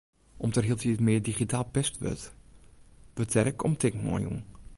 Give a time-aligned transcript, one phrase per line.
[0.43, 2.25] Om't der hieltyd mear digitaal pest wurdt,
[3.15, 4.39] wurdt dêr omtinken oan jûn.